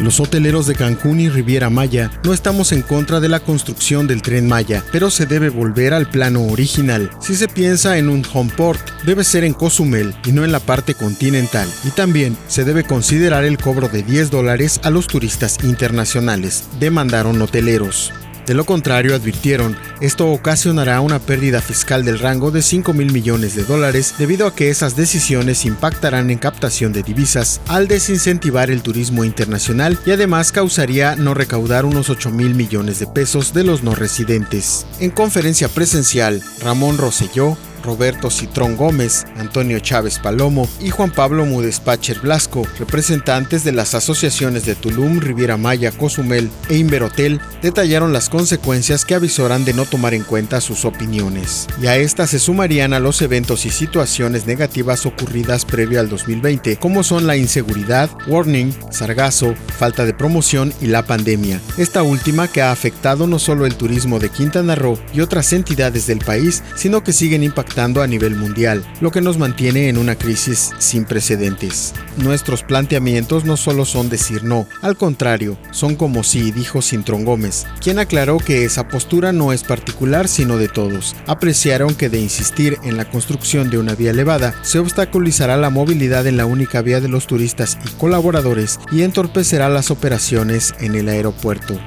Los 0.00 0.18
hoteleros 0.18 0.66
de 0.66 0.74
Cancún 0.74 1.20
y 1.20 1.28
Riviera 1.28 1.68
Maya 1.68 2.10
no 2.24 2.32
estamos 2.32 2.72
en 2.72 2.80
contra 2.80 3.20
de 3.20 3.28
la 3.28 3.38
construcción 3.38 4.06
del 4.06 4.22
tren 4.22 4.48
Maya, 4.48 4.82
pero 4.92 5.10
se 5.10 5.26
debe 5.26 5.50
volver 5.50 5.92
al 5.92 6.08
plano 6.08 6.46
original. 6.46 7.10
Si 7.20 7.34
se 7.36 7.48
piensa 7.48 7.98
en 7.98 8.08
un 8.08 8.24
home 8.32 8.50
port, 8.56 8.80
debe 9.04 9.24
ser 9.24 9.44
en 9.44 9.52
Cozumel 9.52 10.14
y 10.24 10.32
no 10.32 10.42
en 10.42 10.52
la 10.52 10.60
parte 10.60 10.94
continental. 10.94 11.68
Y 11.84 11.90
también 11.90 12.34
se 12.48 12.64
debe 12.64 12.82
considerar 12.82 13.44
el 13.44 13.58
cobro 13.58 13.88
de 13.88 14.02
10 14.02 14.30
dólares 14.30 14.80
a 14.84 14.90
los 14.90 15.06
turistas 15.06 15.62
internacionales, 15.62 16.64
demandaron 16.80 17.40
hoteleros. 17.42 18.10
De 18.50 18.56
lo 18.56 18.66
contrario, 18.66 19.14
advirtieron, 19.14 19.76
esto 20.00 20.26
ocasionará 20.26 21.00
una 21.02 21.20
pérdida 21.20 21.60
fiscal 21.60 22.04
del 22.04 22.18
rango 22.18 22.50
de 22.50 22.62
5 22.62 22.92
mil 22.92 23.12
millones 23.12 23.54
de 23.54 23.62
dólares 23.62 24.16
debido 24.18 24.44
a 24.48 24.56
que 24.56 24.70
esas 24.70 24.96
decisiones 24.96 25.64
impactarán 25.64 26.30
en 26.32 26.38
captación 26.38 26.92
de 26.92 27.04
divisas 27.04 27.60
al 27.68 27.86
desincentivar 27.86 28.72
el 28.72 28.82
turismo 28.82 29.22
internacional 29.22 30.00
y 30.04 30.10
además 30.10 30.50
causaría 30.50 31.14
no 31.14 31.32
recaudar 31.32 31.84
unos 31.84 32.10
8 32.10 32.32
mil 32.32 32.56
millones 32.56 32.98
de 32.98 33.06
pesos 33.06 33.54
de 33.54 33.62
los 33.62 33.84
no 33.84 33.94
residentes. 33.94 34.84
En 34.98 35.12
conferencia 35.12 35.68
presencial, 35.68 36.42
Ramón 36.60 36.98
Rosselló, 36.98 37.56
Roberto 37.82 38.30
Citrón 38.30 38.76
Gómez, 38.76 39.24
Antonio 39.36 39.80
Chávez 39.80 40.18
Palomo 40.18 40.68
y 40.80 40.90
Juan 40.90 41.10
Pablo 41.10 41.46
Mudespacher 41.46 42.20
Blasco, 42.20 42.66
representantes 42.78 43.64
de 43.64 43.72
las 43.72 43.94
asociaciones 43.94 44.66
de 44.66 44.74
Tulum, 44.74 45.20
Riviera 45.20 45.56
Maya, 45.56 45.90
Cozumel 45.92 46.50
e 46.68 46.76
Inverhotel, 46.76 47.40
detallaron 47.62 48.12
las 48.12 48.28
consecuencias 48.28 49.04
que 49.04 49.14
avisoran 49.14 49.64
de 49.64 49.72
no 49.72 49.84
tomar 49.86 50.12
en 50.14 50.24
cuenta 50.24 50.60
sus 50.60 50.84
opiniones. 50.84 51.66
Y 51.80 51.86
a 51.86 51.96
estas 51.96 52.30
se 52.30 52.38
sumarían 52.38 52.92
a 52.92 53.00
los 53.00 53.22
eventos 53.22 53.64
y 53.64 53.70
situaciones 53.70 54.46
negativas 54.46 55.06
ocurridas 55.06 55.64
previo 55.64 56.00
al 56.00 56.08
2020, 56.08 56.76
como 56.76 57.02
son 57.02 57.26
la 57.26 57.36
inseguridad, 57.36 58.10
warning, 58.26 58.74
sargazo, 58.90 59.54
falta 59.78 60.04
de 60.04 60.14
promoción 60.14 60.72
y 60.82 60.86
la 60.86 61.06
pandemia. 61.06 61.60
Esta 61.78 62.02
última 62.02 62.48
que 62.48 62.62
ha 62.62 62.72
afectado 62.72 63.26
no 63.26 63.38
solo 63.38 63.64
el 63.64 63.76
turismo 63.76 64.18
de 64.18 64.28
Quintana 64.28 64.74
Roo 64.74 64.98
y 65.14 65.20
otras 65.20 65.52
entidades 65.52 66.06
del 66.06 66.18
país, 66.18 66.62
sino 66.74 67.02
que 67.02 67.12
siguen 67.12 67.42
impactando 67.42 67.69
a 67.76 68.06
nivel 68.06 68.34
mundial, 68.34 68.84
lo 69.00 69.10
que 69.10 69.20
nos 69.20 69.38
mantiene 69.38 69.88
en 69.88 69.96
una 69.96 70.14
crisis 70.14 70.70
sin 70.78 71.04
precedentes. 71.04 71.94
Nuestros 72.18 72.62
planteamientos 72.62 73.44
no 73.44 73.56
solo 73.56 73.84
son 73.84 74.08
decir 74.10 74.44
no, 74.44 74.66
al 74.82 74.96
contrario, 74.96 75.56
son 75.70 75.96
como 75.96 76.22
sí, 76.22 76.50
dijo 76.50 76.82
Cintrón 76.82 77.24
Gómez, 77.24 77.66
quien 77.80 77.98
aclaró 77.98 78.38
que 78.38 78.64
esa 78.64 78.88
postura 78.88 79.32
no 79.32 79.52
es 79.52 79.62
particular 79.62 80.28
sino 80.28 80.58
de 80.58 80.68
todos. 80.68 81.16
Apreciaron 81.26 81.94
que 81.94 82.08
de 82.08 82.20
insistir 82.20 82.76
en 82.82 82.96
la 82.96 83.08
construcción 83.08 83.70
de 83.70 83.78
una 83.78 83.94
vía 83.94 84.10
elevada 84.10 84.54
se 84.62 84.78
obstaculizará 84.78 85.56
la 85.56 85.70
movilidad 85.70 86.26
en 86.26 86.36
la 86.36 86.46
única 86.46 86.82
vía 86.82 87.00
de 87.00 87.08
los 87.08 87.26
turistas 87.26 87.78
y 87.86 87.88
colaboradores 87.98 88.78
y 88.92 89.02
entorpecerá 89.02 89.68
las 89.68 89.90
operaciones 89.90 90.74
en 90.80 90.94
el 90.96 91.08
aeropuerto. 91.08 91.80